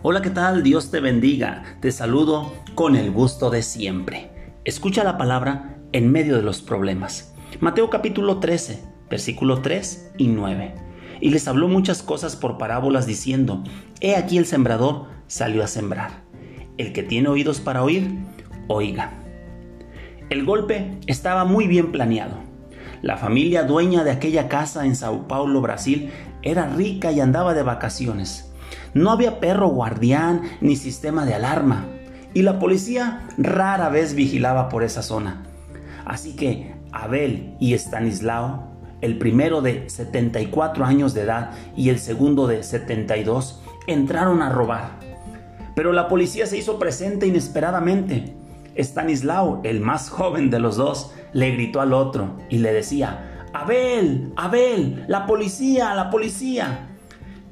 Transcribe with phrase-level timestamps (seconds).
[0.00, 0.62] Hola, ¿qué tal?
[0.62, 1.64] Dios te bendiga.
[1.80, 4.30] Te saludo con el gusto de siempre.
[4.64, 7.34] Escucha la palabra en medio de los problemas.
[7.58, 8.80] Mateo capítulo 13,
[9.10, 10.74] versículo 3 y 9.
[11.20, 13.64] Y les habló muchas cosas por parábolas diciendo,
[14.00, 16.22] He aquí el sembrador salió a sembrar.
[16.76, 18.08] El que tiene oídos para oír,
[18.68, 19.14] oiga.
[20.30, 22.36] El golpe estaba muy bien planeado.
[23.02, 26.12] La familia dueña de aquella casa en Sao Paulo, Brasil,
[26.42, 28.47] era rica y andaba de vacaciones.
[28.94, 31.86] No había perro guardián ni sistema de alarma,
[32.34, 35.44] y la policía rara vez vigilaba por esa zona.
[36.04, 38.68] Así que Abel y Stanislao,
[39.00, 44.98] el primero de 74 años de edad y el segundo de 72, entraron a robar.
[45.74, 48.34] Pero la policía se hizo presente inesperadamente.
[48.76, 54.32] Stanislao, el más joven de los dos, le gritó al otro y le decía, Abel,
[54.36, 56.88] Abel, la policía, la policía.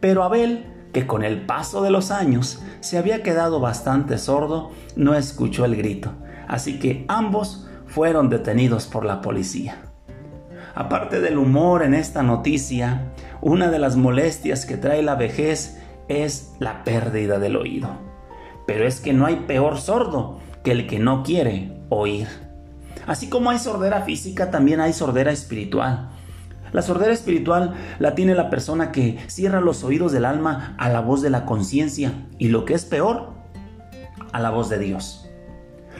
[0.00, 5.14] Pero Abel que con el paso de los años se había quedado bastante sordo, no
[5.14, 6.12] escuchó el grito,
[6.48, 9.82] así que ambos fueron detenidos por la policía.
[10.74, 15.78] Aparte del humor en esta noticia, una de las molestias que trae la vejez
[16.08, 17.88] es la pérdida del oído.
[18.66, 22.28] Pero es que no hay peor sordo que el que no quiere oír.
[23.06, 26.10] Así como hay sordera física, también hay sordera espiritual.
[26.74, 31.00] La sordera espiritual la tiene la persona que cierra los oídos del alma a la
[31.00, 33.32] voz de la conciencia y lo que es peor,
[34.32, 35.30] a la voz de Dios.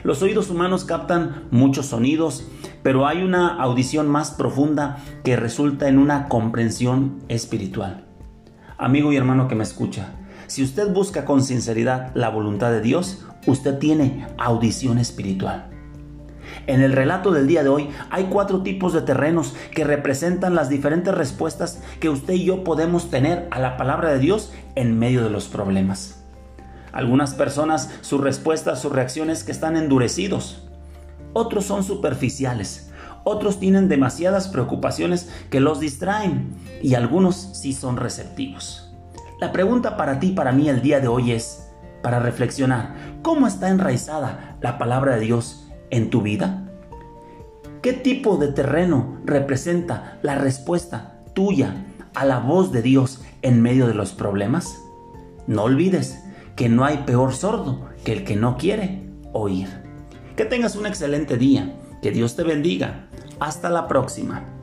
[0.03, 2.45] Los oídos humanos captan muchos sonidos,
[2.83, 8.05] pero hay una audición más profunda que resulta en una comprensión espiritual.
[8.77, 10.09] Amigo y hermano que me escucha,
[10.47, 15.69] si usted busca con sinceridad la voluntad de Dios, usted tiene audición espiritual.
[16.67, 20.69] En el relato del día de hoy hay cuatro tipos de terrenos que representan las
[20.69, 25.23] diferentes respuestas que usted y yo podemos tener a la palabra de Dios en medio
[25.23, 26.23] de los problemas.
[26.91, 30.67] Algunas personas su respuesta, sus reacciones que están endurecidos.
[31.33, 32.91] Otros son superficiales.
[33.25, 38.93] Otros tienen demasiadas preocupaciones que los distraen y algunos sí son receptivos.
[39.39, 41.67] La pregunta para ti, para mí el día de hoy es,
[42.01, 46.69] para reflexionar, ¿cómo está enraizada la palabra de Dios en tu vida?
[47.81, 53.87] ¿Qué tipo de terreno representa la respuesta tuya a la voz de Dios en medio
[53.87, 54.81] de los problemas?
[55.47, 56.19] No olvides
[56.55, 59.03] que no hay peor sordo que el que no quiere
[59.33, 59.67] oír.
[60.35, 61.75] Que tengas un excelente día.
[62.01, 63.07] Que Dios te bendiga.
[63.39, 64.54] Hasta la próxima.